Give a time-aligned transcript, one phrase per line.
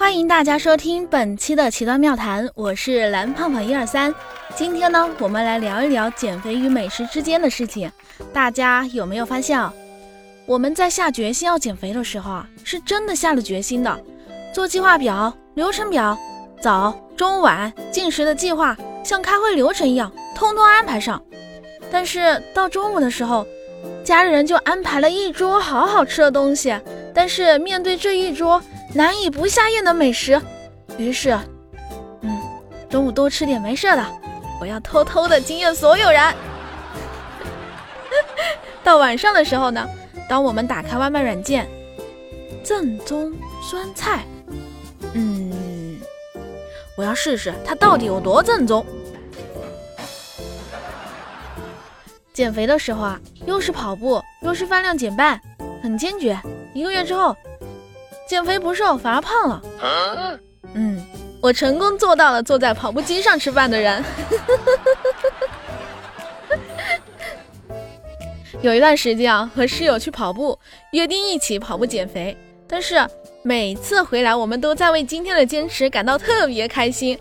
[0.00, 4.12] 欢迎大家收听本期的奇端妙谈，我是蓝胖胖一二三。
[4.56, 7.92] 今天呢，我们来聊一聊减肥与美食之间的事情。
[8.32, 9.70] 大家有没有发现啊？
[10.46, 14.00] 我们在下决心要减肥的时候啊，是真的下了决心的，
[14.54, 16.18] 做计划表、流程表，
[16.62, 18.74] 早、中、晚进食的计划，
[19.04, 21.22] 像开会流程一样，通通安排上。
[21.92, 23.46] 但是到中午的时候，
[24.02, 26.74] 家里人就安排了一桌好好吃的东西，
[27.14, 28.62] 但是面对这一桌。
[28.92, 30.40] 难以不下咽的美食，
[30.98, 31.38] 于是，
[32.22, 32.40] 嗯，
[32.88, 34.04] 中午多吃点没事的，
[34.60, 36.20] 我要偷偷的惊艳所有人。
[38.82, 39.88] 到晚上的时候呢，
[40.28, 41.68] 当我们打开外卖软件，
[42.64, 43.32] 正宗
[43.62, 44.24] 酸菜，
[45.14, 46.00] 嗯，
[46.96, 48.84] 我要试试它到底有多正宗。
[52.32, 55.40] 减肥的时候啊，又是跑步，又是饭量减半，
[55.80, 56.36] 很坚决。
[56.74, 57.36] 一个月之后。
[58.30, 59.60] 减肥不瘦反而胖了，
[60.74, 61.04] 嗯，
[61.40, 64.00] 我成功做到了坐在跑步机上吃饭的人。
[68.62, 70.56] 有一段时间啊，和室友去跑步，
[70.92, 72.38] 约定一起跑步减肥。
[72.68, 73.04] 但是
[73.42, 77.18] 每次回来，我们都在为今天的坚持感到特别开心，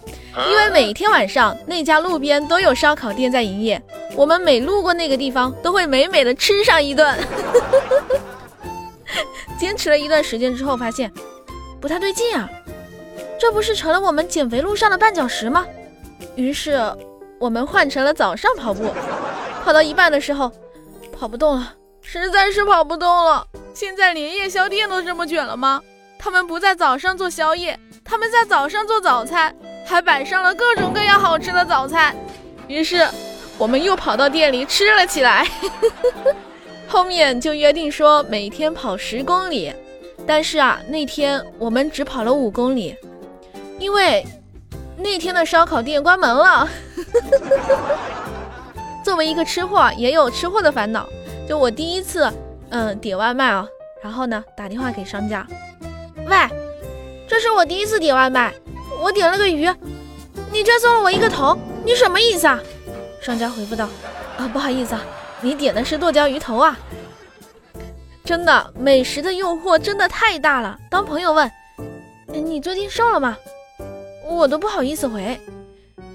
[0.48, 3.82] 因为每天晚上那家路边都有烧烤店在营业，
[4.16, 7.12] 我们每路过那个地方，都会美美的吃上一顿。
[9.58, 11.12] 坚持了一段时间之后，发现
[11.80, 12.50] 不太对劲啊，
[13.40, 15.66] 这不是成了我们减肥路上的绊脚石吗？
[16.36, 16.80] 于是
[17.40, 18.92] 我们换成了早上跑步，
[19.64, 20.52] 跑到一半的时候
[21.18, 23.46] 跑不动了，实在是跑不动了。
[23.74, 25.82] 现在连夜宵店都这么卷了吗？
[26.18, 32.14] 他们不在早上做宵夜，他们在早上做早餐，还摆上了各种各样好吃的早餐。
[32.68, 33.08] 于是
[33.58, 35.48] 我们又跑到店里吃了起来。
[36.90, 39.72] 后面就约定说每天跑十公里，
[40.26, 42.96] 但是啊，那天我们只跑了五公里，
[43.78, 44.26] 因为
[44.98, 46.68] 那天的烧烤店关门了。
[49.06, 51.08] 作为一个吃货，也有吃货的烦恼。
[51.48, 52.32] 就我第一次，
[52.70, 53.68] 嗯，点外卖啊，
[54.02, 55.46] 然后呢，打电话给商家，
[56.28, 56.36] 喂，
[57.28, 58.52] 这是我第一次点外卖，
[59.00, 59.72] 我点了个鱼，
[60.52, 61.56] 你却送了我一个头，
[61.86, 62.60] 你什么意思啊？
[63.22, 63.88] 商家回复道，
[64.38, 65.02] 啊，不好意思啊。
[65.42, 66.78] 你点的是剁椒鱼头啊！
[68.26, 70.78] 真的，美食的诱惑真的太大了。
[70.90, 71.50] 当朋友问
[72.28, 73.38] 你最近瘦了吗，
[74.28, 75.40] 我都不好意思回。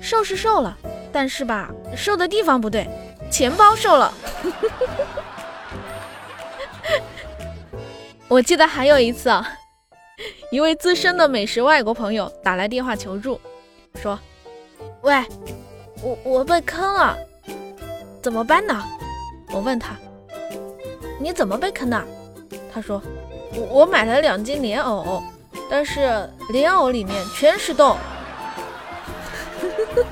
[0.00, 0.76] 瘦是瘦了，
[1.10, 2.86] 但是吧，瘦的地方不对，
[3.30, 4.12] 钱包瘦了。
[8.28, 9.56] 我记得还有一次啊，
[10.50, 13.40] 一位资深的美食外国朋友打来电话求助，
[13.94, 14.18] 说
[15.02, 15.24] ：“喂，
[16.02, 17.16] 我我被坑了，
[18.22, 18.84] 怎么办呢？”
[19.54, 19.96] 我问他
[21.22, 22.04] ：“你怎么被坑的？”
[22.74, 23.00] 他说
[23.54, 25.22] ：“我我买了两斤莲藕，
[25.70, 27.96] 但是莲藕里面全是洞。”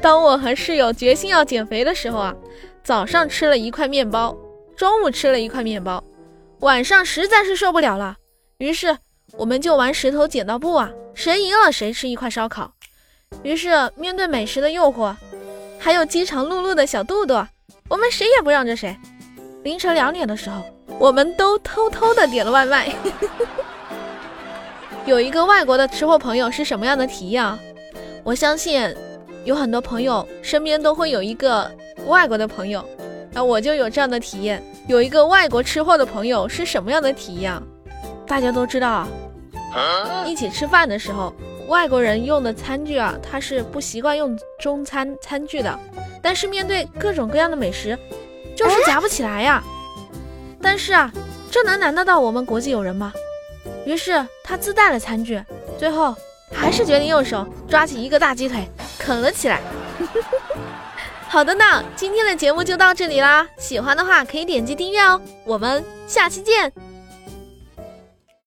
[0.00, 2.34] 当我和室友决心要减肥的时候啊，
[2.82, 4.34] 早上吃了一块面包，
[4.74, 6.02] 中午吃了一块面包，
[6.60, 8.16] 晚上实在是受不了了，
[8.56, 8.96] 于是
[9.32, 12.72] 我们就玩石头剪刀布啊，谁赢了谁吃一块烧烤。
[13.42, 15.14] 于是面对美食的诱惑。
[15.82, 17.44] 还有饥肠辘辘的小肚肚，
[17.88, 18.96] 我们谁也不让着谁。
[19.64, 20.62] 凌晨两点的时候，
[20.96, 22.94] 我们都偷偷的点了外卖。
[25.04, 27.58] 有一个外国的吃货朋友是什么样的体验啊？
[28.22, 28.94] 我相信
[29.44, 31.68] 有很多朋友身边都会有一个
[32.06, 32.88] 外国的朋友，
[33.32, 34.62] 那我就有这样的体验。
[34.86, 37.60] 有一个外国吃货的朋友是什么样的体验？
[38.24, 38.88] 大家都知道
[39.74, 41.34] 啊，一起吃饭的时候。
[41.68, 45.78] 外国人用的餐具啊，他是不习惯用中餐餐具的，
[46.20, 47.98] 但是面对各种各样的美食，
[48.56, 49.62] 就是夹不起来呀。
[50.60, 51.10] 但是啊，
[51.50, 53.12] 这能难得到我们国际友人吗？
[53.84, 55.42] 于是他自带了餐具，
[55.78, 56.14] 最后
[56.52, 58.68] 还是决定用手抓起一个大鸡腿
[58.98, 59.60] 啃了起来。
[61.28, 66.72] 好的呢，今天的节目就到这里啦，喜欢的话可以点击订阅哦，我们下期见。